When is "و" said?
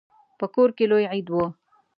1.31-1.35